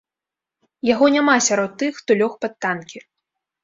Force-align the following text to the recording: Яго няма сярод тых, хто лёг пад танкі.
Яго 0.93 1.05
няма 1.17 1.37
сярод 1.51 1.71
тых, 1.85 1.91
хто 2.03 2.11
лёг 2.25 2.33
пад 2.43 2.53
танкі. 2.67 2.99